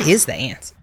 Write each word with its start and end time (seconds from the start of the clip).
what 0.00 0.08
is 0.08 0.24
the 0.24 0.34
answer? 0.34 0.74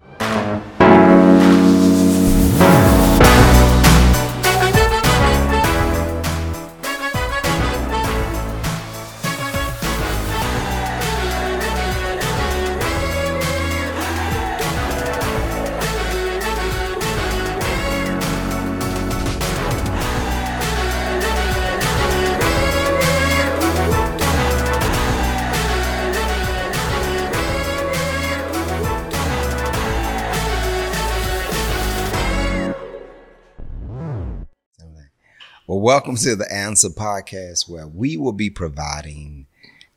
Well, 35.68 35.80
welcome 35.80 36.16
to 36.16 36.34
the 36.34 36.50
Answer 36.50 36.88
Podcast, 36.88 37.68
where 37.68 37.86
we 37.86 38.16
will 38.16 38.32
be 38.32 38.48
providing 38.48 39.48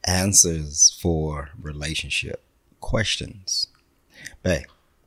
answers 0.03 0.99
for 1.01 1.51
relationship 1.57 2.43
questions. 2.81 3.67
But, 4.43 4.63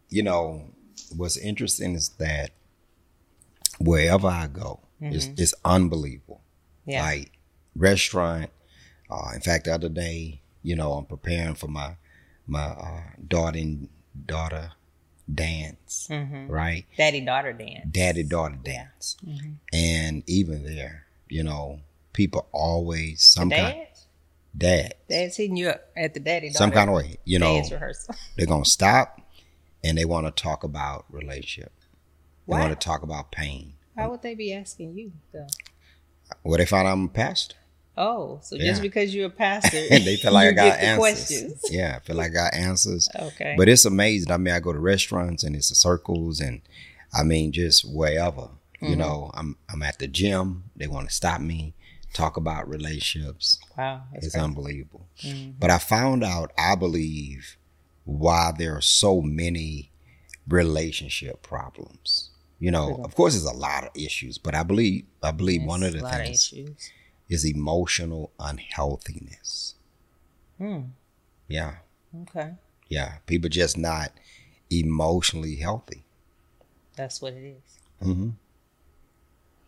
you 0.08 0.22
know, 0.22 0.70
what's 1.14 1.36
interesting 1.36 1.94
is 1.94 2.08
that 2.18 2.52
wherever 3.78 4.26
I 4.26 4.46
go, 4.46 4.80
it's, 5.02 5.28
it's 5.36 5.52
unbelievable. 5.66 6.40
Yeah. 6.86 7.02
Like, 7.02 7.32
restaurant. 7.76 8.48
Uh, 9.10 9.32
in 9.34 9.42
fact, 9.42 9.66
the 9.66 9.74
other 9.74 9.90
day, 9.90 10.40
you 10.62 10.76
know, 10.76 10.94
I'm 10.94 11.04
preparing 11.04 11.56
for 11.56 11.68
my 11.68 11.98
my 12.46 12.68
uh, 12.68 13.02
daughter 13.28 13.62
daughter 14.24 14.72
dance, 15.32 16.08
Mm-hmm. 16.10 16.48
right? 16.50 16.84
Daddy 16.96 17.20
daughter 17.20 17.52
dance. 17.52 17.86
daddy 17.90 18.22
daughter 18.22 18.58
dance. 18.62 19.16
And 19.72 20.22
even 20.26 20.64
there, 20.64 21.06
you 21.28 21.42
know, 21.42 21.80
people 22.12 22.46
always 22.52 23.22
some 23.22 23.50
kind 23.50 23.74
Dad? 23.74 23.88
dad, 24.56 24.94
Dad's 25.08 25.36
hitting 25.36 25.56
you 25.56 25.70
up 25.70 25.82
at 25.96 26.14
the 26.14 26.20
daddy 26.20 26.48
daughter 26.48 26.58
some 26.58 26.70
kind 26.70 26.90
of 26.90 26.96
way, 26.96 27.16
you 27.24 27.38
know, 27.38 27.54
dance 27.54 27.72
rehearsal. 27.72 28.14
they're 28.36 28.46
gonna 28.46 28.64
stop 28.64 29.20
and 29.82 29.96
they 29.98 30.04
want 30.04 30.26
to 30.26 30.42
talk 30.42 30.62
about 30.64 31.04
relationship. 31.10 31.72
They 32.46 32.54
to 32.68 32.76
talk 32.76 33.02
about 33.02 33.32
pain. 33.32 33.74
Why 33.94 34.06
would 34.06 34.22
they 34.22 34.34
be 34.34 34.52
asking 34.52 34.96
you 34.98 35.12
though? 35.32 35.46
Well, 36.42 36.58
they 36.58 36.66
find 36.66 36.86
I'm 36.88 37.04
a 37.06 37.08
pastor, 37.08 37.56
Oh, 37.96 38.40
so 38.42 38.56
Yeah. 38.56 38.64
just 38.70 38.82
because 38.82 39.14
you're 39.14 39.26
a 39.26 39.30
pastor, 39.30 39.80
and 39.90 40.04
they 40.06 40.16
feel 40.16 40.32
like 40.32 40.48
I 40.48 40.52
got 40.52 40.78
answers. 40.80 40.98
questions. 40.98 41.62
Yeah, 41.70 41.96
I 41.96 42.00
feel 42.04 42.16
like 42.16 42.30
I 42.32 42.34
got 42.34 42.54
answers. 42.54 43.08
Okay. 43.16 43.54
But 43.56 43.68
it's 43.68 43.84
amazing. 43.84 44.32
I 44.32 44.36
mean, 44.36 44.52
I 44.54 44.60
go 44.60 44.72
to 44.72 44.78
restaurants 44.80 45.44
and 45.44 45.54
it's 45.54 45.68
the 45.68 45.74
circles, 45.74 46.40
and 46.40 46.60
I 47.12 47.22
mean, 47.22 47.52
just 47.52 47.84
wherever. 47.84 48.42
Mm-hmm. 48.82 48.86
You 48.86 48.96
know, 48.96 49.30
I'm 49.34 49.56
I'm 49.72 49.82
at 49.82 49.98
the 50.00 50.08
gym. 50.08 50.64
They 50.76 50.88
want 50.88 51.08
to 51.08 51.14
stop 51.14 51.40
me, 51.40 51.74
talk 52.12 52.36
about 52.36 52.68
relationships. 52.68 53.58
wow, 53.78 54.02
It's 54.12 54.32
crazy. 54.32 54.38
unbelievable. 54.44 55.06
Mm-hmm. 55.22 55.52
But 55.60 55.70
I 55.70 55.78
found 55.78 56.24
out, 56.24 56.52
I 56.58 56.74
believe, 56.74 57.56
why 58.04 58.52
there 58.58 58.76
are 58.76 58.80
so 58.82 59.20
many 59.22 59.90
relationship 60.48 61.42
problems. 61.42 62.30
You 62.60 62.70
know, 62.70 63.00
of 63.04 63.14
course, 63.14 63.34
there's 63.34 63.44
a 63.44 63.56
lot 63.56 63.84
of 63.84 63.90
issues, 63.94 64.38
but 64.38 64.54
I 64.54 64.62
believe, 64.62 65.04
I 65.22 65.32
believe 65.32 65.64
one 65.64 65.82
of 65.82 65.92
the 65.92 66.00
a 66.00 66.02
lot 66.02 66.14
of 66.20 66.26
things 66.26 66.52
issues. 66.52 66.90
Is 67.28 67.44
emotional 67.44 68.32
unhealthiness. 68.38 69.74
Hmm. 70.58 70.80
Yeah, 71.48 71.76
Okay, 72.22 72.52
yeah. 72.88 73.16
People 73.26 73.48
just 73.50 73.76
not 73.76 74.12
emotionally 74.70 75.56
healthy. 75.56 76.04
that's 76.96 77.20
what 77.20 77.32
it 77.34 77.44
is. 77.58 77.78
hmm 78.00 78.30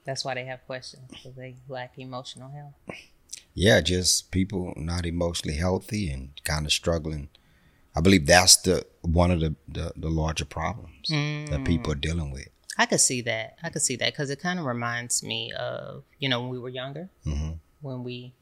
That's 0.05 0.25
why 0.25 0.35
they 0.35 0.45
have 0.45 0.65
questions 0.67 1.05
because 1.11 1.35
they 1.35 1.57
lack 1.69 1.99
emotional 1.99 2.51
health. 2.51 2.99
Yeah, 3.55 3.81
just 3.81 4.31
people 4.31 4.73
not 4.77 5.07
emotionally 5.07 5.57
healthy 5.57 6.11
and 6.11 6.31
kind 6.45 6.67
of 6.67 6.73
struggling. 6.73 7.29
I 7.95 8.01
believe 8.01 8.27
that's 8.27 8.57
the 8.57 8.87
one 9.03 9.31
of 9.31 9.41
the 9.41 9.55
the, 9.67 9.93
the 9.97 10.09
larger 10.11 10.45
problems 10.45 11.09
that 11.51 11.65
people 11.65 11.93
are 11.93 11.97
dealing 11.97 12.31
with. 12.31 12.49
I 12.79 12.87
could 12.87 13.01
see 13.01 13.23
that. 13.23 13.57
I 13.63 13.71
could 13.71 13.83
see 13.83 13.97
that 13.97 14.13
because 14.13 14.31
it 14.31 14.41
kind 14.41 14.59
of 14.59 14.67
reminds 14.67 15.23
me 15.23 15.53
of 15.53 16.05
you 16.19 16.29
know 16.29 16.41
when 16.41 16.51
we 16.51 16.59
were 16.59 16.69
younger, 16.69 17.09
hmm 17.25 17.53
when 17.83 18.03
we 18.03 18.33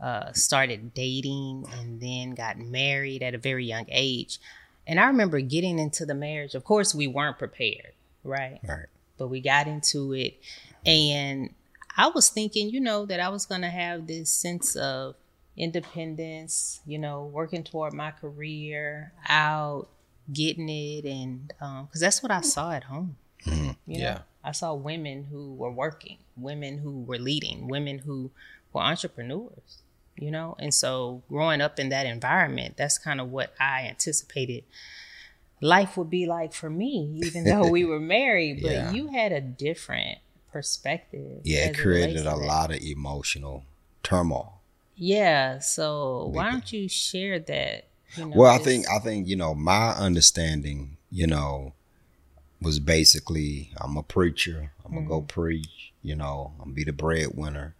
uh, 0.00 0.32
started 0.32 0.94
dating 0.94 1.66
and 1.78 2.00
then 2.00 2.34
got 2.34 2.58
married 2.58 3.22
at 3.22 3.34
a 3.34 3.38
very 3.38 3.64
young 3.64 3.86
age. 3.88 4.38
And 4.86 5.00
I 5.00 5.06
remember 5.06 5.40
getting 5.40 5.78
into 5.78 6.06
the 6.06 6.14
marriage. 6.14 6.54
Of 6.54 6.64
course, 6.64 6.94
we 6.94 7.06
weren't 7.06 7.38
prepared, 7.38 7.92
right? 8.22 8.60
Right. 8.66 8.86
But 9.18 9.28
we 9.28 9.40
got 9.40 9.66
into 9.66 10.12
it, 10.12 10.38
and 10.84 11.54
I 11.96 12.08
was 12.08 12.28
thinking, 12.28 12.68
you 12.68 12.80
know, 12.80 13.06
that 13.06 13.18
I 13.18 13.30
was 13.30 13.46
going 13.46 13.62
to 13.62 13.70
have 13.70 14.06
this 14.06 14.28
sense 14.28 14.76
of 14.76 15.16
independence, 15.56 16.80
you 16.86 16.98
know, 16.98 17.24
working 17.24 17.64
toward 17.64 17.94
my 17.94 18.10
career, 18.10 19.12
out, 19.26 19.88
getting 20.30 20.68
it, 20.68 21.06
and 21.06 21.48
because 21.86 22.00
that's 22.00 22.22
what 22.22 22.30
I 22.30 22.42
saw 22.42 22.72
at 22.72 22.84
home. 22.84 23.16
Hmm 23.46 23.70
You 23.86 23.98
know, 23.98 24.04
Yeah. 24.04 24.18
I 24.44 24.52
saw 24.52 24.74
women 24.74 25.24
who 25.30 25.54
were 25.54 25.72
working, 25.72 26.18
women 26.36 26.78
who 26.78 27.02
were 27.02 27.18
leading, 27.18 27.68
women 27.68 27.98
who 27.98 28.30
were 28.72 28.82
entrepreneurs, 28.82 29.82
you 30.16 30.30
know? 30.30 30.54
And 30.58 30.72
so 30.72 31.22
growing 31.28 31.60
up 31.60 31.78
in 31.78 31.88
that 31.88 32.06
environment, 32.06 32.76
that's 32.76 32.98
kind 32.98 33.20
of 33.20 33.30
what 33.30 33.54
I 33.58 33.86
anticipated 33.88 34.64
life 35.60 35.96
would 35.96 36.10
be 36.10 36.26
like 36.26 36.52
for 36.52 36.70
me, 36.70 37.20
even 37.24 37.44
though 37.44 37.68
we 37.68 37.84
were 37.84 38.00
married. 38.18 38.60
But 38.62 38.76
Yeah. 38.76 38.92
you 38.92 39.08
had 39.08 39.32
a 39.32 39.40
different 39.40 40.18
perspective. 40.52 41.40
Yeah, 41.44 41.66
it 41.66 41.76
created 41.76 42.26
a 42.26 42.36
lot 42.36 42.70
of 42.70 42.78
emotional 42.80 43.64
turmoil. 44.02 44.60
Yeah. 44.94 45.58
So 45.58 46.30
why 46.32 46.50
don't 46.50 46.72
you 46.72 46.88
share 46.88 47.38
that? 47.40 47.88
You 48.16 48.26
know, 48.26 48.36
Well, 48.40 48.50
I 48.54 48.58
think 48.58 48.88
I 48.88 48.98
think 48.98 49.26
you 49.26 49.36
know 49.36 49.54
my 49.54 49.90
understanding, 49.90 50.96
you 51.10 51.26
know, 51.26 51.72
was 52.60 52.78
basically 52.80 53.72
I'm 53.78 53.96
a 53.96 54.02
preacher. 54.02 54.72
I'm 54.84 54.94
gonna 54.94 55.06
go 55.06 55.22
preach. 55.22 55.92
You 56.02 56.16
know, 56.16 56.52
I'm 56.58 56.64
gonna 56.66 56.74
be 56.74 56.84
the 56.84 56.92
breadwinner, 56.92 57.74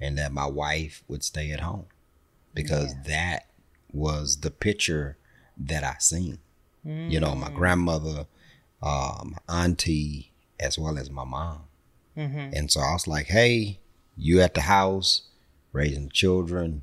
and 0.00 0.18
that 0.18 0.32
my 0.32 0.46
wife 0.46 1.02
would 1.08 1.22
stay 1.24 1.50
at 1.52 1.60
home 1.60 1.86
because 2.54 2.94
that 3.06 3.46
was 3.92 4.38
the 4.38 4.50
picture 4.50 5.16
that 5.56 5.84
I 5.84 5.96
seen. 5.98 6.38
You 6.84 7.20
know, 7.20 7.34
my 7.34 7.50
grandmother, 7.50 8.26
uh, 8.82 9.22
my 9.24 9.38
auntie, 9.64 10.32
as 10.58 10.78
well 10.78 10.96
as 10.98 11.10
my 11.10 11.24
mom. 11.24 11.62
Mhm. 12.16 12.52
And 12.56 12.70
so 12.70 12.80
I 12.80 12.92
was 12.92 13.06
like, 13.06 13.26
hey, 13.26 13.80
you 14.16 14.40
at 14.40 14.54
the 14.54 14.62
house 14.62 15.22
raising 15.72 16.04
the 16.04 16.10
children. 16.10 16.82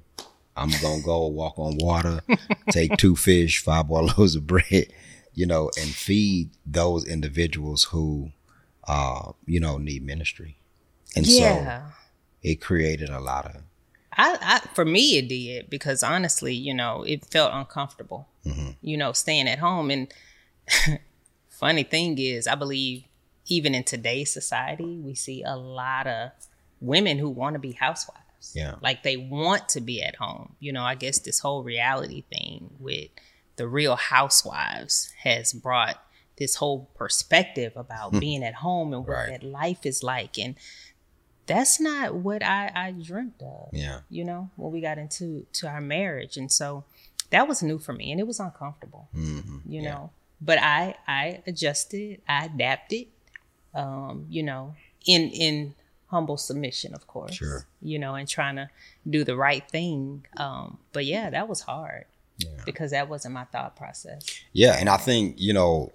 I'm 0.55 0.69
to 0.69 1.01
go 1.03 1.27
walk 1.27 1.57
on 1.57 1.77
water, 1.77 2.21
take 2.71 2.95
two 2.97 3.15
fish, 3.15 3.61
five 3.61 3.89
loaves 3.89 4.35
of 4.35 4.47
bread, 4.47 4.87
you 5.35 5.45
know, 5.45 5.69
and 5.79 5.89
feed 5.89 6.49
those 6.65 7.05
individuals 7.05 7.83
who, 7.85 8.31
uh, 8.87 9.33
you 9.45 9.59
know, 9.59 9.77
need 9.77 10.03
ministry. 10.03 10.57
And 11.15 11.27
so 11.27 11.83
it 12.41 12.55
created 12.61 13.09
a 13.09 13.19
lot 13.19 13.45
of, 13.45 13.61
I, 14.17 14.37
I 14.41 14.59
for 14.73 14.85
me 14.85 15.17
it 15.17 15.27
did 15.27 15.69
because 15.69 16.01
honestly, 16.03 16.53
you 16.53 16.73
know, 16.73 17.03
it 17.03 17.25
felt 17.25 17.53
uncomfortable. 17.53 18.27
Mm-hmm. 18.45 18.71
You 18.81 18.97
know, 18.97 19.11
staying 19.11 19.47
at 19.47 19.59
home 19.59 19.91
and 19.91 20.13
funny 21.49 21.83
thing 21.83 22.17
is, 22.17 22.47
I 22.47 22.55
believe 22.55 23.03
even 23.47 23.75
in 23.75 23.83
today's 23.83 24.31
society, 24.31 24.99
we 24.99 25.15
see 25.15 25.43
a 25.43 25.55
lot 25.55 26.07
of 26.07 26.31
women 26.79 27.17
who 27.17 27.29
want 27.29 27.53
to 27.55 27.59
be 27.59 27.73
housewives. 27.73 28.53
Yeah. 28.53 28.75
Like 28.81 29.03
they 29.03 29.17
want 29.17 29.69
to 29.69 29.81
be 29.81 30.01
at 30.03 30.15
home. 30.15 30.55
You 30.59 30.73
know, 30.73 30.83
I 30.83 30.95
guess 30.95 31.19
this 31.19 31.39
whole 31.39 31.63
reality 31.63 32.23
thing 32.31 32.69
with 32.79 33.09
the 33.57 33.67
real 33.67 33.95
housewives 33.95 35.13
has 35.23 35.53
brought 35.53 36.01
this 36.37 36.55
whole 36.55 36.89
perspective 36.95 37.73
about 37.75 38.11
being 38.19 38.43
at 38.43 38.55
home 38.55 38.93
and 38.93 39.05
what 39.07 39.15
Hmm. 39.15 39.31
Right. 39.31 39.41
that 39.41 39.47
life 39.47 39.85
is 39.85 40.03
like 40.03 40.37
and 40.37 40.55
that's 41.47 41.79
not 41.79 42.15
what 42.15 42.41
I, 42.43 42.71
I 42.75 42.91
dreamt 42.91 43.41
of 43.41 43.69
yeah. 43.71 43.99
you 44.09 44.23
know, 44.25 44.49
when 44.55 44.71
we 44.71 44.81
got 44.81 44.97
into 44.97 45.45
to 45.53 45.67
our 45.67 45.79
marriage. 45.79 46.37
And 46.37 46.51
so 46.51 46.85
that 47.29 47.47
was 47.47 47.61
new 47.61 47.77
for 47.77 47.93
me 47.93 48.11
and 48.11 48.19
it 48.19 48.25
was 48.27 48.39
uncomfortable, 48.39 49.07
hmm 49.13 49.59
you 49.65 49.81
yeah. 49.81 49.89
know. 49.93 50.09
But 50.41 50.57
I 50.59 50.95
I 51.07 51.41
adjusted, 51.47 52.21
I 52.27 52.45
adapted, 52.45 53.07
um, 53.73 54.25
you 54.29 54.43
know, 54.43 54.75
in 55.05 55.29
in 55.29 55.75
humble 56.07 56.37
submission, 56.37 56.93
of 56.93 57.07
course. 57.07 57.35
Sure. 57.35 57.65
You 57.81 57.99
know, 57.99 58.15
and 58.15 58.27
trying 58.27 58.55
to 58.57 58.69
do 59.09 59.23
the 59.23 59.35
right 59.35 59.67
thing. 59.69 60.25
Um, 60.37 60.79
but 60.93 61.05
yeah, 61.05 61.29
that 61.29 61.47
was 61.47 61.61
hard 61.61 62.05
Yeah. 62.37 62.49
because 62.65 62.91
that 62.91 63.07
wasn't 63.09 63.33
my 63.33 63.45
thought 63.45 63.75
process. 63.75 64.25
Yeah, 64.51 64.75
and 64.79 64.89
I 64.89 64.97
think 64.97 65.35
you 65.37 65.53
know, 65.53 65.93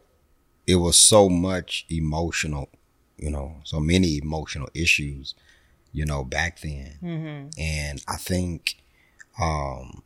it 0.67 0.77
was 0.77 0.99
so 0.99 1.29
much 1.29 1.85
emotional, 1.91 2.69
you 3.19 3.31
know, 3.31 3.57
so 3.65 3.79
many 3.81 4.17
emotional 4.19 4.69
issues, 4.75 5.35
you 5.93 6.07
know, 6.07 6.25
back 6.25 6.61
then, 6.61 6.99
Mm-hmm. 7.03 7.61
and 7.61 8.05
I 8.09 8.17
think, 8.17 8.77
um, 9.41 10.03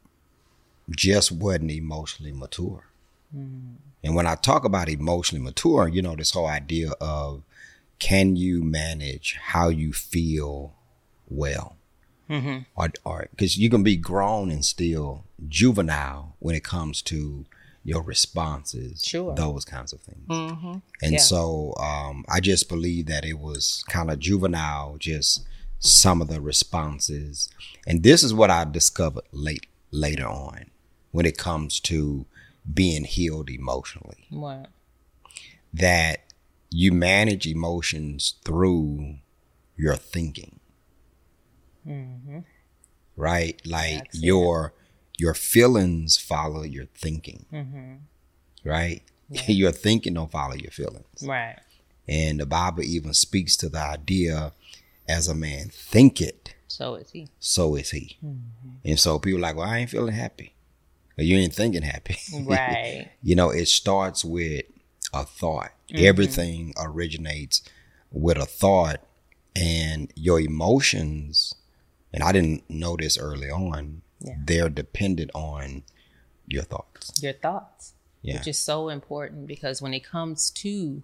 just 0.91 1.33
wasn't 1.33 1.71
emotionally 1.71 2.33
mature. 2.33 2.85
And 3.33 4.15
when 4.15 4.27
I 4.29 4.37
talk 4.37 4.65
about 4.65 4.89
emotionally 4.89 5.43
mature, 5.43 5.89
you 5.89 6.03
know, 6.03 6.15
this 6.15 6.31
whole 6.31 6.47
idea 6.47 6.91
of 7.01 7.43
can 7.99 8.37
you 8.37 8.63
manage 8.63 9.37
how 9.41 9.71
you 9.71 9.93
feel 9.93 10.75
well? 11.29 11.77
Mm-hmm. 12.31 12.59
Or, 12.75 12.88
or 13.05 13.26
because 13.31 13.56
you 13.59 13.69
can 13.71 13.82
be 13.82 13.97
grown 13.97 14.50
and 14.50 14.65
still 14.65 15.25
juvenile 15.49 16.37
when 16.38 16.55
it 16.55 16.65
comes 16.65 17.03
to 17.03 17.44
your 17.85 18.03
responses, 18.03 19.05
Sure. 19.05 19.35
those 19.35 19.65
kinds 19.67 19.93
of 19.93 20.00
things. 20.00 20.26
Mm-hmm. 20.29 20.79
And 21.03 21.12
Yeah. 21.12 21.19
so 21.19 21.75
um, 21.79 22.25
I 22.29 22.41
just 22.41 22.69
believe 22.69 23.06
that 23.06 23.25
it 23.26 23.38
was 23.38 23.85
kind 23.88 24.11
of 24.11 24.19
juvenile, 24.21 24.97
just 24.99 25.44
some 25.81 26.23
of 26.23 26.29
the 26.29 26.41
responses. 26.41 27.50
And 27.87 28.03
this 28.03 28.23
is 28.23 28.32
what 28.32 28.50
I 28.50 28.65
discovered 28.65 29.25
late 29.32 29.67
later 29.91 30.26
on 30.26 30.71
when 31.12 31.26
it 31.26 31.37
comes 31.37 31.79
to 31.81 32.25
being 32.73 33.05
healed 33.05 33.50
emotionally. 33.50 34.26
What? 34.31 34.71
That 35.75 36.25
you 36.71 36.91
manage 36.93 37.47
emotions 37.47 38.35
through 38.44 39.17
your 39.76 39.97
thinking. 39.97 40.59
Mm-hmm. 41.87 42.41
Right? 43.17 43.61
Like 43.67 43.99
That's 44.05 44.19
it. 44.19 44.25
your 44.25 44.73
your 45.19 45.35
feelings 45.35 46.17
follow 46.17 46.63
your 46.63 46.87
thinking. 46.95 47.47
Mm-hmm. 47.53 47.95
Right? 48.69 49.03
Yeah. 49.31 49.43
your 49.49 49.73
thinking 49.73 50.15
don't 50.15 50.31
follow 50.31 50.55
your 50.55 50.71
feelings. 50.73 51.23
Right. 51.23 51.57
And 52.09 52.41
the 52.41 52.47
Bible 52.47 52.83
even 52.83 53.15
speaks 53.15 53.57
to 53.59 53.69
the 53.69 53.79
idea 53.79 54.53
as 55.09 55.29
a 55.29 55.35
man 55.35 55.69
think 55.71 56.21
it, 56.21 56.55
So 56.67 56.97
is 56.97 57.11
he. 57.11 57.29
so 57.39 57.77
is 57.77 57.91
he. 57.91 58.17
Mm-hmm. 58.25 58.69
And 58.85 58.99
so 58.99 59.19
people 59.19 59.41
like, 59.41 59.57
well, 59.57 59.69
I 59.69 59.79
ain't 59.79 59.91
feeling 59.91 60.15
happy. 60.15 60.55
Or 61.17 61.23
you 61.25 61.37
ain't 61.37 61.55
thinking 61.55 61.83
happy. 61.83 62.17
Right. 62.45 63.11
you 63.23 63.37
know, 63.37 63.51
it 63.51 63.67
starts 63.69 64.25
with 64.25 64.65
a 65.13 65.25
thought. 65.25 65.71
Mm-hmm. 65.91 66.05
Everything 66.05 66.75
originates 66.79 67.63
with 68.11 68.37
a 68.37 68.47
thought 68.47 69.01
and 69.55 70.13
your 70.17 70.41
emotions, 70.41 71.55
and 72.14 72.22
I 72.22 72.32
didn't 72.32 72.69
know 72.70 72.96
this 72.96 73.19
early 73.19 73.50
on, 73.50 74.02
Yeah. 74.20 74.37
they're 74.44 74.69
dependent 74.70 75.31
on 75.34 75.82
your 76.46 76.62
thoughts. 76.62 77.12
Your 77.22 77.32
thoughts. 77.34 77.93
Yeah. 78.22 78.38
Which 78.38 78.49
is 78.49 78.58
so 78.58 78.88
important 78.88 79.46
because 79.46 79.82
when 79.82 79.93
it 79.93 80.05
comes 80.05 80.50
to 80.62 81.02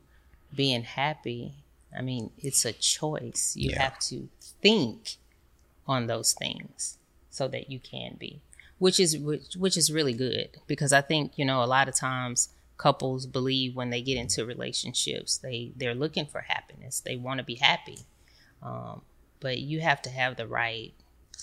being 0.54 0.82
happy, 0.84 1.52
I 1.96 2.00
mean, 2.02 2.30
it's 2.38 2.64
a 2.64 2.72
choice. 2.72 3.54
You 3.56 3.70
Yeah. 3.70 3.82
have 3.82 3.98
to 4.10 4.28
think 4.62 5.16
on 5.86 6.06
those 6.06 6.32
things 6.32 6.96
so 7.30 7.48
that 7.48 7.70
you 7.70 7.78
can 7.80 8.14
be. 8.18 8.40
Which 8.78 8.98
is 8.98 9.18
which, 9.18 9.54
which 9.56 9.76
is 9.76 9.92
really 9.92 10.14
good 10.14 10.56
because 10.66 10.92
I 10.92 11.02
think, 11.02 11.36
you 11.36 11.44
know, 11.44 11.62
a 11.62 11.66
lot 11.66 11.88
of 11.88 11.94
times 11.94 12.48
couples 12.78 13.26
believe 13.26 13.76
when 13.76 13.90
they 13.90 14.00
get 14.00 14.16
into 14.16 14.46
relationships, 14.46 15.36
they 15.36 15.72
they're 15.76 15.94
looking 15.94 16.24
for 16.24 16.40
happiness. 16.42 17.00
They 17.00 17.16
want 17.16 17.38
to 17.38 17.44
be 17.44 17.56
happy. 17.56 17.98
Um, 18.62 19.02
but 19.40 19.58
you 19.58 19.80
have 19.80 20.00
to 20.02 20.10
have 20.10 20.36
the 20.36 20.46
right 20.46 20.94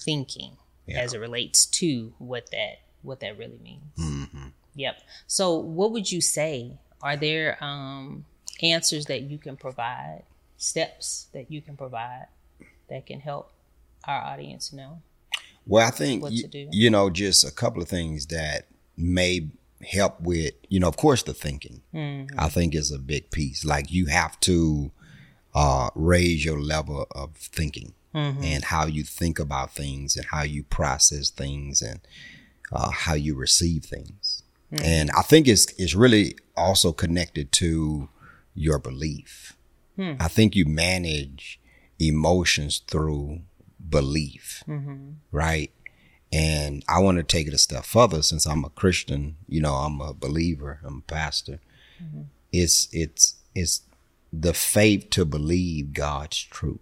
thinking 0.04 0.58
Yeah. 0.86 1.00
as 1.02 1.14
it 1.14 1.20
relates 1.20 1.66
to 1.66 2.14
what 2.20 2.50
that 2.52 2.80
what 3.04 3.20
that 3.22 3.38
really 3.38 3.60
means. 3.64 3.84
hmm 3.98 4.48
Yep. 4.76 5.02
So, 5.28 5.56
what 5.56 5.92
would 5.92 6.12
you 6.12 6.22
say? 6.22 6.78
Are 7.02 7.16
there 7.18 7.58
um, 7.64 8.26
answers 8.62 9.06
that 9.08 9.22
you 9.24 9.38
can 9.40 9.56
provide, 9.58 10.24
steps 10.58 11.28
that 11.34 11.50
you 11.52 11.62
can 11.62 11.76
provide 11.78 12.28
that 12.90 13.06
can 13.06 13.20
help 13.20 13.52
our 14.06 14.22
audience 14.22 14.72
know? 14.74 15.02
Well, 15.66 15.86
I 15.86 15.92
think 15.92 16.22
What 16.24 16.32
y- 16.32 16.42
to 16.42 16.48
do. 16.48 16.70
you 16.72 16.90
know 16.90 17.10
just 17.10 17.44
a 17.44 17.52
couple 17.52 17.82
of 17.82 17.90
things 17.90 18.28
that 18.28 18.68
may 18.96 19.48
help 19.86 20.20
with 20.22 20.54
you 20.70 20.80
know 20.80 20.88
of 20.88 20.98
course 20.98 21.24
the 21.24 21.34
thinking. 21.34 21.82
Mm-hmm. 21.94 22.40
I 22.40 22.50
think 22.50 22.74
is 22.76 22.92
a 22.92 23.00
big 23.00 23.32
piece. 23.32 23.66
Like 23.66 23.92
you 23.92 24.06
have 24.08 24.40
to 24.42 24.92
uh, 25.56 25.90
raise 25.96 26.46
your 26.46 26.60
level 26.62 27.08
of 27.12 27.36
thinking 27.36 27.94
Mm-hmm. 28.18 28.44
and 28.44 28.64
how 28.64 28.88
you 28.88 29.04
think 29.04 29.38
about 29.38 29.76
things 29.76 30.18
and 30.18 30.26
how 30.26 30.42
you 30.42 30.64
process 30.64 31.30
things 31.30 31.84
and 31.84 32.00
uh, 32.72 32.90
how 32.90 33.14
you 33.14 33.36
receive 33.36 33.86
things. 33.86 34.42
Mm-hmm. 34.74 34.84
And 34.84 35.12
I 35.12 35.22
think 35.22 35.48
it's 35.48 35.66
it's 35.78 35.94
really 35.94 36.36
also 36.56 36.92
connected 36.92 37.52
to 37.54 38.10
your 38.56 38.80
belief. 38.80 39.56
Hmm. 39.98 40.14
I 40.20 40.28
think 40.30 40.56
you 40.56 40.66
manage 40.66 41.60
emotions 42.00 42.82
through 42.88 43.42
belief, 43.90 44.64
Mm-hmm. 44.68 45.12
right? 45.32 45.72
And 46.34 46.84
I 46.90 47.00
want 47.00 47.18
to 47.18 47.24
take 47.24 47.48
it 47.48 47.54
a 47.54 47.58
step 47.58 47.86
further 47.86 48.22
since 48.22 48.46
I'm 48.46 48.66
a 48.66 48.70
Christian, 48.70 49.38
you 49.48 49.62
know, 49.62 49.76
I'm 49.76 50.02
a 50.02 50.14
believer, 50.14 50.80
I'm 50.84 50.98
a 51.08 51.12
pastor. 51.12 51.60
Mm-hmm. 52.04 52.24
It's 52.52 52.90
it's 52.92 53.36
it's 53.54 53.82
the 54.34 54.54
faith 54.54 55.10
to 55.12 55.24
believe 55.24 55.94
God's 55.94 56.42
truth. 56.42 56.80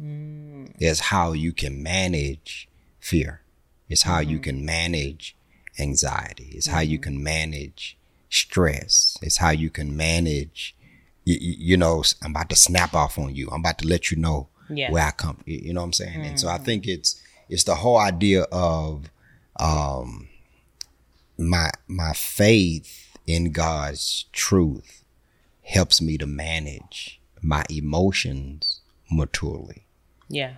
Mm. 0.00 0.74
Is 0.80 1.00
how 1.00 1.32
you 1.32 1.52
can 1.52 1.82
manage 1.82 2.68
fear. 3.00 3.40
It's 3.88 4.02
how 4.02 4.18
you 4.20 4.38
can 4.40 4.64
manage 4.64 5.36
anxiety. 5.78 6.50
It's 6.52 6.66
how 6.66 6.80
you 6.80 6.98
can 6.98 7.22
manage 7.22 7.96
stress. 8.30 9.16
It's 9.22 9.36
how 9.36 9.50
you 9.50 9.70
can 9.70 9.96
manage, 9.96 10.74
you, 11.24 11.36
you 11.40 11.76
know, 11.76 12.02
I'm 12.22 12.32
about 12.32 12.48
to 12.50 12.56
snap 12.56 12.94
off 12.94 13.18
on 13.18 13.34
you. 13.34 13.48
I'm 13.50 13.60
about 13.60 13.78
to 13.78 13.86
let 13.86 14.10
you 14.10 14.16
know 14.16 14.48
Yeah. 14.68 14.90
where 14.90 15.04
I 15.04 15.10
come. 15.12 15.38
You 15.46 15.58
you 15.66 15.72
know 15.74 15.80
what 15.80 15.86
I'm 15.86 15.92
saying? 15.92 16.24
And 16.26 16.40
so 16.40 16.48
I 16.48 16.58
think 16.58 16.86
it's 16.88 17.20
it's 17.48 17.64
the 17.64 17.74
whole 17.76 17.98
idea 17.98 18.42
of 18.50 19.10
um 19.60 20.28
my 21.38 21.70
my 21.86 22.12
faith 22.14 23.16
in 23.26 23.52
God's 23.52 24.24
truth 24.32 25.04
helps 25.62 26.00
me 26.00 26.18
to 26.18 26.26
manage 26.26 27.20
my 27.42 27.64
emotions 27.70 28.80
maturely. 29.16 29.86
Yeah. 30.28 30.54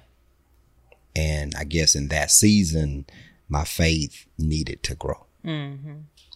And 1.15 1.55
I 1.57 1.65
guess 1.65 1.95
in 1.95 2.09
that 2.09 2.31
season, 2.31 3.07
my 3.49 3.65
faith 3.65 4.27
needed 4.39 4.83
to 4.85 4.95
grow. 4.95 5.27
Mm-hmm. 5.45 5.95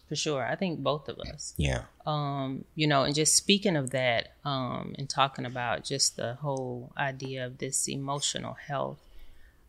For 0.08 0.16
sure. 0.16 0.44
I 0.44 0.56
think 0.56 0.80
both 0.80 1.08
of 1.08 1.18
us. 1.20 1.54
Yeah. 1.56 1.82
um, 2.06 2.64
you 2.74 2.86
know, 2.86 3.04
and 3.04 3.14
just 3.14 3.36
speaking 3.36 3.76
of 3.76 3.90
that, 3.90 4.32
um, 4.44 4.94
and 4.98 5.08
talking 5.08 5.44
about 5.44 5.84
just 5.84 6.16
the 6.16 6.34
whole 6.34 6.92
idea 6.96 7.46
of 7.46 7.58
this 7.58 7.88
emotional 7.88 8.54
health. 8.54 8.98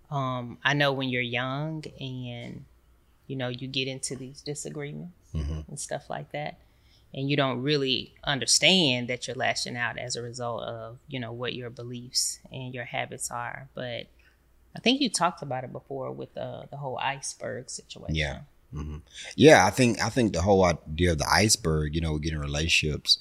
Um, 0.09 0.57
I 0.63 0.73
know 0.73 0.91
when 0.93 1.09
you're 1.09 1.21
young 1.21 1.83
and 1.99 2.65
you 3.27 3.35
know 3.35 3.47
you 3.49 3.67
get 3.67 3.87
into 3.87 4.15
these 4.15 4.41
disagreements 4.41 5.13
Mhm. 5.33 5.67
and 5.69 5.79
stuff 5.79 6.09
like 6.09 6.31
that, 6.31 6.57
and 7.13 7.29
you 7.29 7.35
don't 7.35 7.61
really 7.61 8.13
understand 8.23 9.07
that 9.09 9.27
you're 9.27 9.35
lashing 9.35 9.75
out 9.77 9.97
as 9.97 10.15
a 10.15 10.21
result 10.21 10.63
of 10.63 10.97
you 11.07 11.19
know 11.19 11.31
what 11.31 11.53
your 11.53 11.69
beliefs 11.69 12.39
and 12.51 12.73
your 12.73 12.85
habits 12.85 13.29
are. 13.31 13.69
But 13.73 14.07
I 14.75 14.79
think 14.79 15.01
you 15.01 15.09
talked 15.09 15.41
about 15.41 15.63
it 15.63 15.71
before 15.71 16.11
with 16.11 16.33
the 16.33 16.65
the 16.69 16.77
whole 16.77 16.97
iceberg 16.99 17.69
situation. 17.69 18.15
Yeah. 18.15 18.39
hmm 18.71 18.97
Yeah, 19.35 19.65
I 19.65 19.69
think 19.69 20.01
I 20.01 20.09
think 20.09 20.33
the 20.33 20.41
whole 20.41 20.63
idea 20.63 21.11
of 21.11 21.17
the 21.17 21.29
iceberg, 21.29 21.95
you 21.95 22.01
know, 22.01 22.17
getting 22.17 22.39
relationships, 22.39 23.19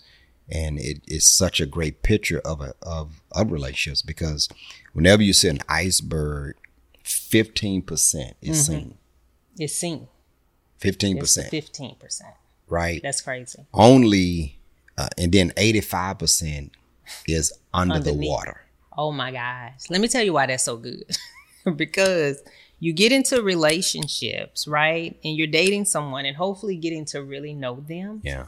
and 0.49 0.79
it 0.79 1.03
is 1.09 1.27
such 1.27 1.61
a 1.61 1.67
great 1.67 2.03
picture 2.03 2.41
of 2.45 2.61
a 2.61 2.75
of 2.83 3.21
of 3.33 3.51
relationships 3.51 4.03
because 4.03 4.49
whenever 4.93 5.23
you 5.23 5.33
see 5.33 5.49
an 5.49 5.61
iceberg, 5.69 6.57
fifteen 7.03 7.83
percent 7.83 8.37
is 8.41 8.67
seen. 8.67 8.99
It's 9.59 9.75
seen. 9.75 10.09
Fifteen 10.79 11.17
It's 11.17 11.23
percent, 11.25 11.51
fifteen 11.51 11.97
percent. 11.97 12.35
Right? 12.71 13.01
That's 13.03 13.21
crazy. 13.21 13.67
Only, 13.75 14.59
uh, 14.97 15.09
and 15.19 15.31
then 15.33 15.53
eighty 15.57 15.81
five 15.81 16.19
percent 16.19 16.73
is 17.27 17.53
under 17.75 17.99
the 17.99 18.15
water. 18.15 18.63
Oh 18.97 19.13
my 19.13 19.31
gosh. 19.33 19.91
Let 19.91 20.01
me 20.01 20.09
tell 20.09 20.23
you 20.23 20.33
why 20.33 20.47
that's 20.47 20.65
so 20.65 20.77
good. 20.77 21.05
because 21.77 22.43
you 22.79 22.93
get 22.93 23.13
into 23.13 23.43
relationships, 23.43 24.67
right? 24.67 25.19
And 25.25 25.37
you're 25.37 25.47
dating 25.47 25.85
someone 25.87 26.25
and 26.25 26.37
hopefully 26.37 26.77
getting 26.77 27.05
to 27.07 27.23
really 27.23 27.53
know 27.55 27.85
them, 27.87 28.21
Yeah, 28.25 28.47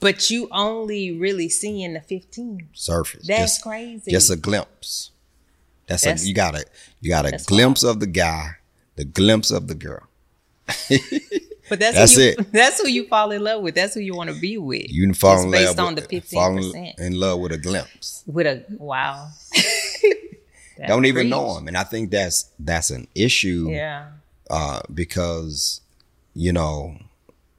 but 0.00 0.28
you 0.30 0.48
only 0.50 1.12
really 1.12 1.48
seeing 1.48 1.94
the 1.94 2.00
15. 2.00 2.68
surface. 2.74 3.26
That's 3.26 3.54
just, 3.54 3.62
crazy. 3.62 4.10
just 4.10 4.30
a 4.30 4.36
glimpse. 4.36 5.10
That's, 5.86 6.02
That's- 6.04 6.24
a 6.24 6.28
you 6.28 6.34
got 6.34 6.54
a 6.54 6.64
you 7.00 7.10
got 7.10 7.26
a 7.26 7.38
glimpse 7.46 7.82
of 7.82 8.00
the 8.00 8.06
guy, 8.06 8.56
the 8.96 9.04
glimpse 9.04 9.50
of 9.50 9.68
the 9.68 9.74
girl. 9.74 10.02
but 11.68 11.78
that's, 11.80 11.96
that's 11.96 12.14
who 12.16 12.22
you, 12.22 12.28
it. 12.38 12.52
That's 12.52 12.80
who 12.80 12.88
you 12.88 13.06
fall 13.08 13.30
in 13.30 13.42
love 13.42 13.62
with. 13.62 13.74
That's 13.74 13.94
who 13.94 14.00
you 14.00 14.14
want 14.14 14.30
to 14.30 14.38
be 14.40 14.58
with. 14.58 14.90
You 14.90 15.02
can 15.04 15.14
fall 15.14 15.36
It's 15.36 15.44
in 15.44 15.50
based 15.50 15.78
love 15.78 15.86
on 15.88 15.94
with, 15.94 16.08
the 16.08 16.16
in- 16.16 16.22
15%. 16.22 16.98
in 16.98 17.18
love 17.18 17.40
with 17.40 17.52
a 17.52 17.58
glimpse. 17.58 18.22
With 18.26 18.46
a 18.46 18.64
wow. 18.78 19.28
Don't 20.88 21.04
even 21.06 21.22
preach. 21.22 21.30
know 21.30 21.56
him, 21.56 21.68
and 21.68 21.76
I 21.76 21.84
think 21.84 22.10
that's 22.10 22.50
that's 22.58 22.90
an 22.90 23.06
issue 23.14 23.68
Yeah. 23.70 24.06
uh, 24.50 24.80
because 24.92 25.80
you 26.34 26.52
know 26.52 26.96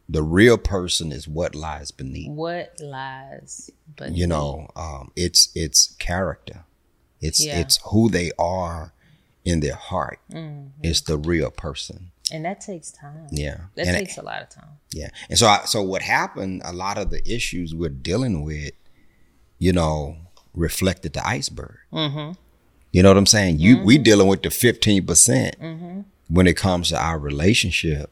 the 0.09 0.21
real 0.21 0.57
person 0.57 1.11
is 1.13 1.27
what 1.27 1.55
lies 1.55 1.91
beneath. 1.91 2.29
What 2.29 2.73
lies 2.81 3.71
but 3.95 4.11
You 4.11 4.27
know, 4.27 4.69
um, 4.75 5.11
it's 5.15 5.49
it's 5.55 5.95
character. 5.97 6.65
It's 7.21 7.43
Yeah. 7.43 7.59
it's 7.59 7.79
who 7.85 8.09
they 8.09 8.31
are 8.37 8.91
in 9.45 9.61
their 9.61 9.75
heart. 9.75 10.19
Mm. 10.31 10.71
It's 10.83 10.99
the 11.01 11.17
real 11.17 11.49
person. 11.51 12.11
And 12.31 12.43
that 12.45 12.61
takes 12.61 12.91
time. 12.91 13.27
Yeah. 13.31 13.57
That 13.75 13.87
and 13.87 13.97
takes 13.97 14.17
a 14.17 14.23
lot 14.23 14.41
of 14.41 14.49
time. 14.49 14.79
Yeah. 14.91 15.09
And 15.29 15.37
so, 15.37 15.47
I, 15.47 15.65
so 15.65 15.81
what 15.83 16.01
happened? 16.01 16.63
A 16.65 16.73
lot 16.73 16.97
of 16.97 17.11
the 17.11 17.21
issues 17.31 17.75
we're 17.75 17.89
dealing 17.89 18.43
with, 18.43 18.71
you 19.59 19.71
know, 19.71 20.17
reflected 20.55 21.13
the 21.13 21.25
iceberg. 21.25 21.77
Mm-hmm. 21.93 22.31
You 22.91 23.03
know 23.03 23.09
what 23.09 23.17
I'm 23.17 23.25
saying? 23.25 23.59
You 23.59 23.83
we 23.83 23.97
dealing 23.97 24.27
with 24.27 24.41
the 24.41 24.49
15 24.49 25.05
percent 25.05 25.57
when 26.29 26.47
it 26.47 26.55
comes 26.55 26.89
to 26.89 26.97
our 26.97 27.19
relationship, 27.19 28.09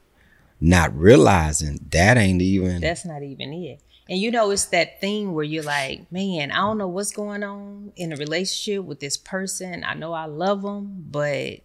not 0.60 0.94
realizing 0.94 1.80
that 1.92 2.18
ain't 2.18 2.42
even. 2.42 2.82
That's 2.82 3.06
not 3.06 3.24
even 3.24 3.54
it. 3.54 3.80
And 4.10 4.20
you 4.20 4.30
know, 4.30 4.52
it's 4.52 4.66
that 4.66 5.00
thing 5.00 5.34
where 5.34 5.46
you're 5.46 5.64
like, 5.64 6.12
man, 6.12 6.52
I 6.52 6.58
don't 6.58 6.78
know 6.78 6.90
what's 6.90 7.14
going 7.14 7.44
on 7.44 7.94
in 7.96 8.12
a 8.12 8.18
relationship 8.18 8.84
with 8.84 9.00
this 9.00 9.16
person. 9.16 9.86
I 9.86 9.94
know 9.94 10.12
I 10.12 10.26
love 10.26 10.64
them, 10.64 11.06
but 11.10 11.62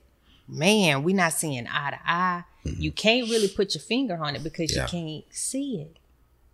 man, 0.49 1.03
we're 1.03 1.15
not 1.17 1.33
seeing 1.33 1.67
eye 1.69 1.91
to 1.91 1.99
eye. 2.07 2.45
You 2.65 2.93
can't 2.93 3.29
really 3.31 3.49
put 3.49 3.75
your 3.75 3.83
finger 3.83 4.17
on 4.23 4.35
it 4.37 4.43
because 4.43 4.75
Yeah. 4.75 4.83
you 4.83 4.89
can't 4.89 5.25
see 5.35 5.81
it. 5.81 5.97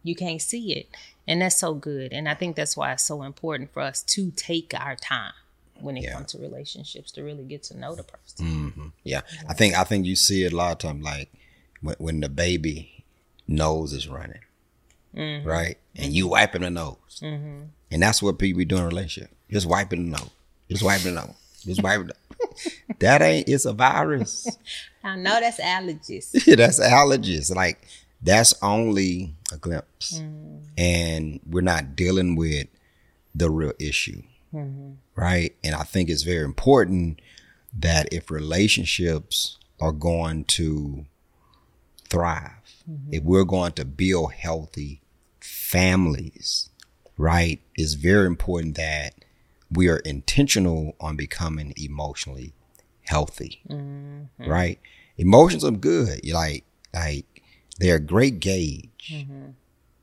You 0.02 0.14
can't 0.14 0.40
see 0.42 0.72
it. 0.74 0.88
And 1.26 1.40
that's 1.40 1.56
so 1.56 1.74
good. 1.74 2.12
And 2.12 2.28
I 2.28 2.34
think 2.34 2.56
that's 2.56 2.76
why 2.76 2.92
it's 2.92 3.04
so 3.04 3.22
important 3.22 3.72
for 3.72 3.80
us 3.80 4.02
to 4.02 4.30
take 4.32 4.74
our 4.78 4.94
time 4.96 5.32
when 5.80 5.96
it 5.96 6.04
Yeah. 6.04 6.12
comes 6.14 6.32
to 6.32 6.38
relationships 6.38 7.10
to 7.12 7.22
really 7.22 7.44
get 7.44 7.62
to 7.64 7.76
know 7.78 7.94
the 7.94 8.02
person. 8.04 8.72
Mhm. 8.76 8.92
Yeah, 9.02 9.22
I 9.48 9.54
think 9.54 9.74
I 9.74 9.84
think 9.84 10.06
you 10.06 10.14
see 10.16 10.44
it 10.44 10.52
a 10.52 10.56
lot 10.56 10.72
of 10.72 10.78
times, 10.78 11.02
like 11.02 11.32
when, 11.80 11.96
when 11.98 12.20
the 12.20 12.28
baby 12.28 13.04
nose 13.48 13.92
is 13.92 14.06
running, 14.08 14.40
Mm-hmm. 15.16 15.46
right, 15.48 15.78
and 15.96 16.12
you 16.12 16.28
wiping 16.28 16.62
the 16.62 16.70
nose, 16.70 17.20
and 17.22 17.70
that's 17.90 18.22
what 18.22 18.38
people 18.38 18.58
be 18.58 18.64
doing 18.64 18.80
in 18.82 18.86
a 18.86 18.88
relationship, 18.88 19.34
just 19.50 19.66
wiping 19.66 20.10
the 20.10 20.18
nose, 20.18 20.30
just 20.70 20.82
wiping 20.82 21.14
the 21.14 21.20
nose, 21.22 21.34
just 21.64 21.82
wiping. 21.82 22.08
The, 22.08 22.14
that 22.98 23.22
ain't 23.22 23.48
it's 23.48 23.64
a 23.64 23.72
virus. 23.72 24.56
I 25.04 25.16
know 25.16 25.38
that's 25.40 25.60
allergies. 25.60 26.32
that's 26.56 26.80
allergies. 26.80 27.54
Like 27.54 27.86
that's 28.22 28.54
only 28.62 29.34
a 29.52 29.58
glimpse, 29.58 30.18
mm-hmm. 30.18 30.64
and 30.78 31.40
we're 31.46 31.60
not 31.60 31.94
dealing 31.94 32.36
with 32.36 32.68
the 33.34 33.50
real 33.50 33.72
issue, 33.78 34.22
mm-hmm. 34.52 34.92
right? 35.14 35.54
And 35.62 35.74
I 35.74 35.82
think 35.82 36.08
it's 36.08 36.22
very 36.22 36.44
important 36.44 37.20
that 37.78 38.12
if 38.12 38.30
relationships 38.30 39.58
are 39.80 39.92
going 39.92 40.44
to 40.44 41.04
thrive, 42.08 42.50
mm-hmm. 42.88 43.12
if 43.12 43.22
we're 43.24 43.44
going 43.44 43.72
to 43.72 43.84
build 43.84 44.32
healthy 44.32 45.02
families, 45.40 46.70
right, 47.18 47.60
it's 47.74 47.94
very 47.94 48.26
important 48.26 48.76
that 48.76 49.23
we 49.70 49.88
are 49.88 49.98
intentional 49.98 50.94
on 51.00 51.16
becoming 51.16 51.72
emotionally 51.76 52.52
healthy, 53.06 53.62
mm-hmm. 53.68 54.48
right? 54.48 54.78
Emotions 55.16 55.64
are 55.64 55.70
good. 55.70 56.26
Like, 56.26 56.64
like 56.92 57.26
they're 57.78 57.96
a 57.96 58.00
great 58.00 58.40
gauge, 58.40 59.10
mm-hmm. 59.10 59.50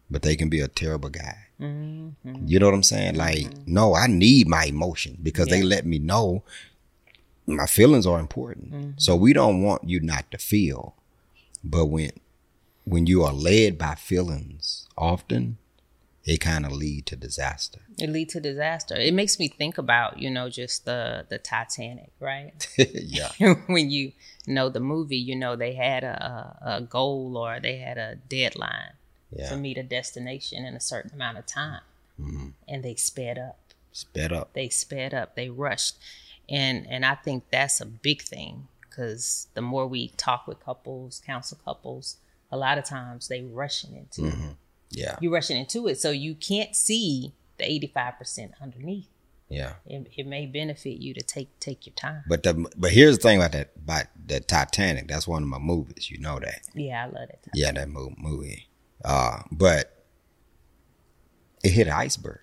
but 0.10 0.22
they 0.22 0.36
can 0.36 0.50
be 0.50 0.60
a 0.60 0.68
terrible 0.68 1.10
guide. 1.10 1.48
Mm-hmm. 1.60 2.48
You 2.48 2.60
know 2.60 2.66
what 2.68 2.76
I'm 2.76 2.84
saying? 2.84 3.16
Like, 3.16 3.50
no, 3.68 3.96
I 3.96 4.08
need 4.08 4.48
my 4.48 4.66
emotions 4.66 5.18
because 5.22 5.48
they 5.48 5.62
let 5.62 5.86
me 5.86 6.00
know 6.00 6.44
my 7.46 7.66
feelings 7.66 8.08
are 8.08 8.20
important. 8.20 9.02
So 9.02 9.16
we 9.16 9.34
don't 9.34 9.62
want 9.62 9.88
you 9.88 10.00
not 10.00 10.30
to 10.32 10.38
feel, 10.38 10.96
but 11.64 11.86
when 11.86 12.12
when 12.84 13.06
you 13.06 13.24
are 13.24 13.34
led 13.34 13.78
by 13.78 13.96
feelings, 13.96 14.88
often 14.98 15.58
it 16.24 16.38
kind 16.38 16.66
of 16.66 16.72
lead 16.72 17.08
to 17.08 17.16
disaster. 17.16 17.80
It 17.98 18.10
lead 18.10 18.30
to 18.30 18.40
disaster. 18.40 18.96
It 18.96 19.14
makes 19.14 19.40
me 19.40 19.48
think 19.48 19.78
about, 19.78 20.20
you 20.20 20.30
know, 20.30 20.50
just 20.50 20.86
the 20.86 21.26
the 21.28 21.40
Titanic, 21.40 22.12
right? 22.20 22.68
yeah, 22.78 23.30
when 23.68 23.90
you 23.90 24.12
know 24.46 24.70
the 24.70 24.80
movie, 24.80 25.18
you 25.18 25.36
know 25.36 25.56
they 25.56 25.74
had 25.74 26.04
a, 26.04 26.58
a, 26.62 26.82
goal 26.82 27.38
or 27.38 27.60
they 27.60 27.78
had 27.78 27.98
a 27.98 28.16
deadline 28.16 28.94
to 29.48 29.56
meet 29.56 29.78
a 29.78 29.84
destination 29.84 30.66
in 30.66 30.76
a 30.76 30.80
certain 30.80 31.12
amount 31.14 31.38
of 31.38 31.46
time, 31.46 31.82
mm-hmm. 32.20 32.50
and 32.68 32.84
they 32.84 32.96
sped 32.96 33.40
up. 33.40 33.60
sped 33.92 34.32
up. 34.32 34.54
They 34.54 34.70
sped 34.70 35.14
up. 35.14 35.36
They 35.36 35.50
rushed, 35.50 35.96
and 36.48 36.86
and 36.88 37.04
I 37.04 37.16
think 37.16 37.46
that's 37.50 37.82
a 37.82 37.86
big 37.86 38.22
thing 38.22 38.68
because 38.82 39.48
the 39.56 39.62
more 39.62 39.88
we 39.88 40.10
talk 40.18 40.46
with 40.46 40.64
couples, 40.64 41.22
counsel 41.26 41.58
couples, 41.66 42.18
a 42.52 42.58
lot 42.58 42.78
of 42.78 42.84
times 42.84 43.28
they 43.28 43.42
rushing 43.42 43.96
into 43.96 44.28
it. 44.28 44.36
Yeah, 44.92 45.16
You're 45.22 45.32
rushing 45.32 45.58
into 45.58 45.88
it, 45.88 46.00
so 46.00 46.12
you 46.12 46.36
can't 46.36 46.76
see 46.76 47.34
the 47.58 47.70
eighty 47.72 47.88
five 47.88 48.18
percent 48.18 48.52
underneath. 48.62 49.08
yeah. 49.50 49.74
It, 49.86 50.08
it 50.18 50.28
may 50.28 50.46
benefit 50.46 51.02
you 51.02 51.14
to 51.14 51.22
take 51.22 51.58
take 51.60 51.86
your 51.86 51.94
time. 51.96 52.24
But 52.28 52.44
the 52.44 52.54
but 52.78 52.92
here's 52.92 53.18
the 53.18 53.22
thing 53.24 53.38
about 53.38 53.54
that 53.54 53.72
about 53.78 54.06
the 54.28 54.40
Titanic. 54.42 55.08
That's 55.08 55.28
one 55.28 55.44
of 55.44 55.50
my 55.50 55.60
movies. 55.60 56.10
You 56.12 56.18
know 56.20 56.40
that. 56.40 56.62
Yeah, 56.74 57.04
I 57.04 57.06
love 57.06 57.28
that. 57.30 57.44
Time. 57.44 57.52
Yeah, 57.54 57.72
that 57.72 57.90
mo- 57.90 58.14
movie. 58.18 58.68
Uh, 59.04 59.40
but 59.52 60.04
it 61.64 61.70
hit 61.72 61.88
an 61.88 61.94
iceberg. 61.94 62.40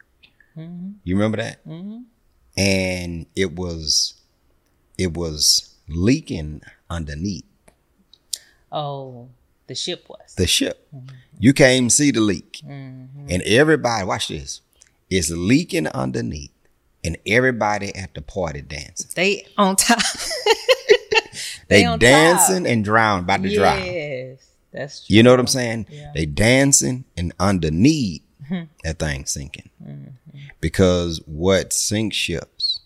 You 0.56 1.14
remember 1.14 1.36
that? 1.36 1.64
Mm-hmm. 1.66 1.98
And 2.56 3.26
it 3.36 3.54
was 3.54 4.14
it 4.96 5.14
was 5.16 5.74
leaking 5.88 6.62
underneath 6.90 7.44
Oh, 8.72 9.28
the 9.68 9.74
ship 9.74 10.06
was. 10.08 10.34
the 10.36 10.46
ship. 10.46 10.88
You 11.38 11.52
can't 11.52 11.76
even 11.76 11.90
see 11.90 12.10
the 12.10 12.20
leak. 12.20 12.60
Mm-hmm. 12.64 13.26
And 13.30 13.42
everybody, 13.42 14.04
watch 14.04 14.28
this, 14.28 14.60
is 15.08 15.30
leaking 15.30 15.86
underneath. 15.88 16.50
And 17.04 17.16
everybody 17.24 17.94
at 17.94 18.14
the 18.14 18.22
party 18.22 18.60
dancing. 18.60 19.10
they 19.14 19.46
on 19.56 19.76
top. 19.76 20.00
They, 21.68 21.84
top. 21.84 22.00
dancing 22.00 22.66
and 22.66 22.82
drown 22.82 23.24
by 23.24 23.36
the 23.36 23.54
drown. 23.54 23.84
yes, 23.84 24.48
that's 24.72 25.06
true. 25.06 25.16
You 25.16 25.22
know 25.22 25.30
what 25.30 25.40
I'm 25.40 25.46
saying? 25.46 25.86
Yeah. 25.90 26.12
They 26.14 26.24
dancing 26.24 27.04
and 27.14 27.32
underneath 27.38 28.22
mm-hmm. 28.42 28.64
that 28.84 28.98
thing 28.98 29.26
sinking. 29.26 29.68
Mm-hmm. 29.82 30.38
Because 30.60 31.20
what 31.26 31.74
sinks 31.74 32.16
ships 32.16 32.80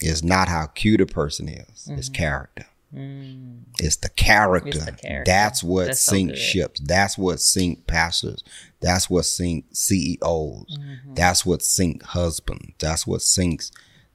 is 0.00 0.24
not 0.24 0.48
how 0.48 0.66
cute 0.66 1.02
a 1.02 1.06
person 1.06 1.48
is. 1.48 1.88
It's 1.90 2.08
character. 2.08 2.64
Mm. 2.94 3.60
It's 3.78 3.96
the 3.96 4.08
character. 4.08 4.68
It's 4.70 4.84
the 4.84 4.92
character. 4.92 5.24
That's 5.30 5.62
what 5.62 5.86
That's 5.86 6.00
so 6.00 6.10
sinks 6.12 6.38
ships. 6.38 6.80
That's 6.80 7.16
what 7.16 7.40
sink 7.40 7.86
pastors. 7.86 8.42
That's 8.80 9.08
what 9.08 9.24
sink 9.24 9.66
CEOs. 9.72 10.76
Mm-hmm. 10.78 11.14
That's 11.14 11.46
what 11.46 11.62
sink 11.62 12.02
husbands. 12.02 12.72
That's 12.78 13.06
what 13.06 13.22
sinks 13.22 13.70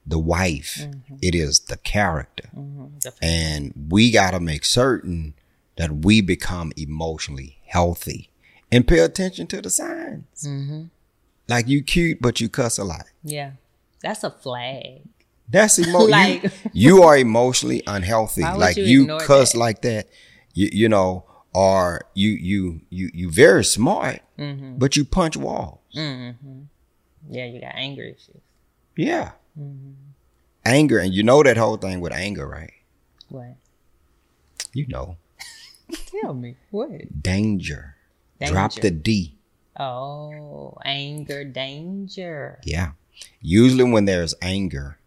the 0.06 0.18
wife. 0.18 0.78
Mm-hmm. 0.80 1.16
It 1.22 1.34
is 1.34 1.60
the 1.60 1.78
character. 1.78 2.48
Mm-hmm. 2.56 2.98
The- 3.02 3.12
And 3.22 3.72
we 3.90 4.10
got 4.10 4.32
to 4.32 4.40
make 4.40 4.64
certain 4.64 5.34
that 5.76 6.04
we 6.04 6.20
become 6.20 6.72
emotionally 6.76 7.58
healthy 7.66 8.30
and 8.72 8.86
pay 8.86 8.98
attention 8.98 9.46
to 9.48 9.62
the 9.62 9.70
signs. 9.70 10.46
Like 11.48 11.68
you 11.68 11.82
cute, 11.82 12.18
but 12.20 12.40
you 12.40 12.48
cuss 12.48 12.76
a 12.78 12.84
lot. 12.84 13.04
yeah, 13.22 13.52
that's 14.02 14.24
a 14.24 14.30
flag. 14.30 15.02
That's 15.48 15.78
emo- 15.82 16.06
Like- 16.06 16.42
you, 16.44 16.50
you 16.72 17.02
are 17.02 17.16
emotionally 17.16 17.82
unhealthy. 17.86 18.42
Like 18.42 18.76
you 18.76 18.84
you, 19.06 19.18
cuss 19.18 19.52
that? 19.52 19.58
like 19.58 19.82
that. 19.82 20.08
You 20.54 20.68
you 20.72 20.88
know, 20.88 21.24
or 21.54 22.02
you 22.14 22.30
you 22.30 22.80
you 22.90 23.10
you 23.14 23.30
very 23.30 23.64
smart, 23.64 24.20
Mm-hmm. 24.38 24.76
but 24.78 24.96
you 24.96 25.04
punch 25.04 25.36
walls. 25.36 25.78
Yeah, 25.92 26.32
you 27.46 27.60
got 27.60 27.74
anger 27.74 28.02
issues. 28.04 28.40
Yeah. 28.96 29.32
Mm-hmm. 29.58 29.92
Anger, 30.64 30.98
and 30.98 31.14
you 31.14 31.22
know 31.22 31.42
that 31.42 31.56
whole 31.56 31.76
thing 31.76 32.00
with 32.00 32.12
anger, 32.12 32.46
right? 32.46 32.72
What? 33.28 33.56
You 34.72 34.86
know, 34.88 35.16
Tell 36.22 36.34
me 36.34 36.56
what? 36.70 37.22
danger. 37.22 37.94
Drop 38.44 38.74
the 38.74 38.90
D. 38.90 39.38
Oh, 39.78 40.76
anger, 40.84 41.44
danger. 41.44 42.60
Yeah. 42.64 42.92
Usually 43.40 43.84
when 43.84 44.04
there's 44.04 44.34
anger, 44.42 44.98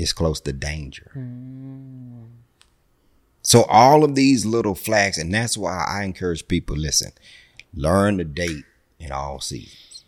it's 0.00 0.12
close 0.12 0.40
to 0.40 0.52
danger. 0.52 1.10
Mm. 1.16 2.26
So 3.42 3.62
all 3.64 4.04
of 4.04 4.14
these 4.14 4.44
little 4.44 4.74
flags, 4.74 5.18
and 5.18 5.32
that's 5.32 5.56
why 5.56 5.84
I 5.88 6.04
encourage 6.04 6.46
people, 6.48 6.76
listen, 6.76 7.12
learn 7.74 8.18
to 8.18 8.24
date 8.24 8.64
in 8.98 9.12
all 9.12 9.40
seasons. 9.40 10.04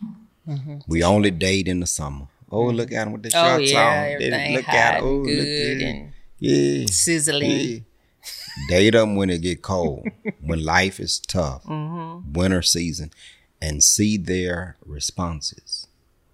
Mm-hmm. 0.47 0.77
We 0.87 1.03
only 1.03 1.31
date 1.31 1.67
in 1.67 1.79
the 1.79 1.87
summer. 1.87 2.27
Oh, 2.51 2.65
mm-hmm. 2.65 2.77
look 2.77 2.91
at 2.91 3.05
them 3.05 3.13
with 3.13 3.23
the 3.23 3.31
Oh 3.35 3.57
shorts 3.57 3.71
yeah, 3.71 3.79
on. 3.87 3.93
They- 4.19 4.25
everything 4.31 4.55
look 4.55 4.69
at 4.69 4.95
'em. 4.97 5.03
and 5.03 5.07
Oh, 5.07 5.15
look 5.17 5.25
good 5.25 5.81
at 5.81 5.87
'em. 5.95 6.13
yeah. 6.39 6.85
sizzling. 6.87 7.51
Yeah. 7.51 7.79
Date 8.69 8.91
them 8.91 9.15
when 9.15 9.29
it 9.29 9.41
get 9.41 9.61
cold, 9.61 10.07
when 10.41 10.63
life 10.63 10.99
is 10.99 11.19
tough, 11.19 11.63
Mm-hmm. 11.63 12.33
winter 12.33 12.61
season, 12.61 13.11
and 13.61 13.83
see 13.83 14.17
their 14.17 14.77
responses, 14.85 15.87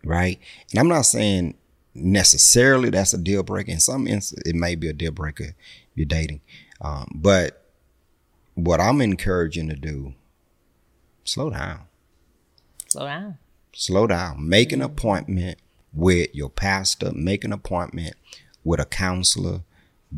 right? 0.04 0.39
And 0.72 0.80
I'm 0.80 0.88
not 0.89 1.04
saying 1.06 1.56
necessarily 2.00 2.89
that's 2.89 3.13
a 3.13 3.18
deal 3.18 3.44
breaker. 3.44 3.72
In 3.72 3.79
some 3.79 4.08
instances, 4.08 4.44
it 4.50 4.56
may 4.56 4.75
be 4.75 4.88
a 4.89 4.94
deal 4.94 5.12
breaker. 5.12 5.44
if 5.46 5.53
You're 5.96 6.06
dating, 6.06 6.41
um, 6.82 7.12
but 7.15 7.63
what 8.56 8.79
I'm 8.82 9.01
encouraging 9.01 9.70
to 9.70 9.75
do, 9.75 10.13
slow 11.24 11.50
down, 11.50 11.82
Slow 12.88 13.06
down. 13.06 13.38
slow 13.74 14.08
down. 14.08 14.48
Make 14.50 14.72
an 14.72 14.82
appointment 14.82 15.60
with 15.94 16.34
your 16.34 16.50
pastor. 16.50 17.12
Make 17.13 17.44
an 17.44 17.53
appointment 17.53 18.15
with 18.63 18.79
a 18.79 18.86
counselor. 18.86 19.62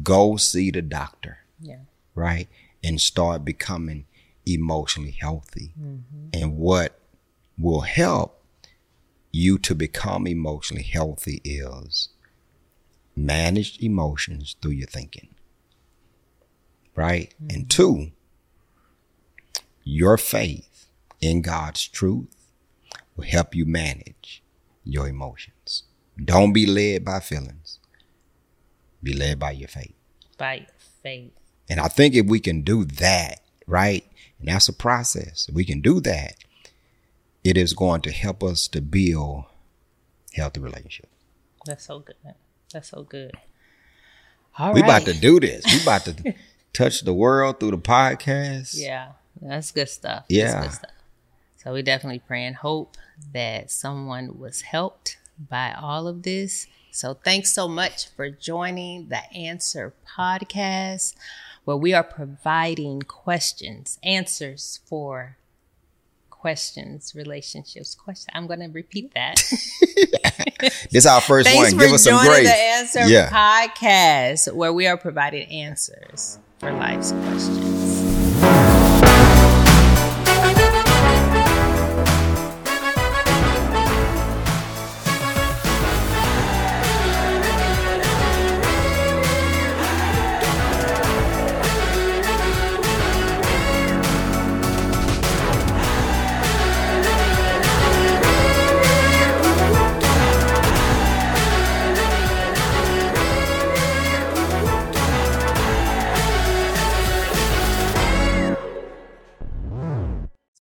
Go 0.04 0.38
see 0.38 0.72
the 0.72 0.82
doctor 0.82 1.40
Yeah. 1.60 1.80
right? 2.16 2.48
and 2.84 3.00
start 3.00 3.46
becoming 3.46 4.06
emotionally 4.48 5.12
healthy. 5.12 5.72
And 6.34 6.58
what 6.58 6.98
will 7.60 7.82
help 7.82 8.41
you 9.32 9.58
to 9.60 9.76
become 9.76 10.28
emotionally 10.28 10.84
healthy 10.84 11.42
is 11.44 12.10
manage 13.16 13.80
emotions 13.80 14.56
through 14.62 14.72
your 14.72 14.88
thinking. 14.88 15.30
Right? 16.96 17.34
And 17.40 17.68
mm-hmm. 17.68 17.68
two, 17.68 18.12
your 19.84 20.18
faith 20.18 20.88
in 21.22 21.42
God's 21.42 21.88
truth 21.88 22.36
will 23.16 23.26
help 23.26 23.56
you 23.56 23.66
manage 23.66 24.44
your 24.84 25.08
emotions. 25.08 25.84
Don't 26.24 26.54
be 26.54 26.66
led 26.66 27.06
by 27.06 27.20
feelings. 27.20 27.80
Be 29.02 29.14
led 29.14 29.40
by 29.40 29.52
your 29.52 29.68
faith. 29.68 29.96
By 30.38 30.68
faith. 31.02 31.32
And 31.70 31.80
I 31.80 31.88
think 31.88 32.16
if 32.16 32.26
we 32.26 32.40
can 32.40 32.62
do 32.62 32.86
that, 32.86 33.40
right? 33.66 34.06
And 34.40 34.50
that's 34.50 34.68
a 34.68 34.74
process. 34.74 35.48
If 35.48 35.56
we 35.56 35.66
can 35.66 35.82
do 35.82 36.00
that, 36.02 36.36
it 37.44 37.58
is 37.58 37.74
going 37.74 38.02
to 38.02 38.12
help 38.12 38.44
us 38.44 38.68
to 38.70 38.82
build 38.82 39.46
healthy 40.34 40.60
relationships. 40.60 41.10
That's 41.66 41.86
so 41.86 42.00
good. 42.00 42.16
That's 42.72 42.90
so 42.90 43.04
good. 43.04 43.32
All 44.58 44.74
we 44.74 44.82
right. 44.82 44.88
about 44.88 45.06
to 45.06 45.14
do 45.14 45.40
this. 45.40 45.64
We 45.66 45.82
about 45.82 46.06
to 46.06 46.34
touch 46.74 47.02
the 47.02 47.14
world 47.14 47.60
through 47.60 47.72
the 47.72 47.78
podcast. 47.78 48.74
Yeah, 48.76 49.14
that's 49.42 49.72
good 49.72 49.90
stuff. 49.90 50.26
Yeah. 50.30 50.52
That's 50.52 50.66
good 50.66 50.74
stuff. 50.76 50.92
So 51.58 51.74
we 51.74 51.84
definitely 51.84 52.20
pray 52.20 52.46
and 52.46 52.56
hope 52.56 52.98
that 53.34 53.70
someone 53.70 54.40
was 54.40 54.62
helped 54.62 55.18
by 55.38 55.74
all 55.74 56.08
of 56.08 56.24
this. 56.24 56.68
So 56.92 57.14
thanks 57.14 57.54
so 57.54 57.68
much 57.68 58.10
for 58.10 58.30
joining 58.30 59.10
the 59.10 59.22
Answer 59.32 59.94
podcast, 60.18 61.14
where 61.64 61.78
we 61.78 61.94
are 61.94 62.04
providing 62.04 63.04
questions, 63.04 64.00
answers 64.04 64.80
for 64.86 65.38
questions, 66.42 67.14
relationships, 67.16 67.94
questions. 67.94 68.28
I'm 68.34 68.48
going 68.48 68.62
to 68.62 68.68
repeat 68.68 69.14
that. 69.14 69.42
This 70.92 71.06
is 71.06 71.06
our 71.08 71.22
first 71.22 71.48
Thanks 71.50 71.72
one. 71.72 71.80
for 71.80 71.86
Give 71.86 71.94
us 71.96 72.04
some 72.04 72.14
joining 72.24 72.44
grace. 72.44 72.48
the 72.50 72.56
Answer 72.56 73.08
Yeah. 73.08 73.30
podcast, 73.30 74.54
where 74.54 74.72
we 74.72 74.86
are 74.86 74.96
providing 74.98 75.48
answers 75.50 76.38
for 76.60 76.72
life's 76.72 77.12
questions. 77.14 78.01